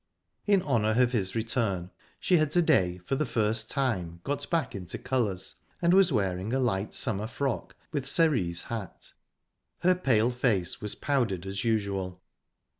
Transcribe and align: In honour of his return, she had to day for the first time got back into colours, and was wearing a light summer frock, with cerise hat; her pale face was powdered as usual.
In 0.47 0.63
honour 0.63 0.99
of 0.99 1.11
his 1.11 1.35
return, 1.35 1.91
she 2.19 2.37
had 2.37 2.49
to 2.53 2.63
day 2.63 2.97
for 3.05 3.13
the 3.15 3.23
first 3.23 3.69
time 3.69 4.19
got 4.23 4.49
back 4.49 4.73
into 4.73 4.97
colours, 4.97 5.57
and 5.79 5.93
was 5.93 6.11
wearing 6.11 6.53
a 6.53 6.59
light 6.59 6.95
summer 6.95 7.27
frock, 7.27 7.75
with 7.91 8.07
cerise 8.09 8.63
hat; 8.63 9.13
her 9.81 9.93
pale 9.93 10.31
face 10.31 10.81
was 10.81 10.95
powdered 10.95 11.45
as 11.45 11.63
usual. 11.63 12.19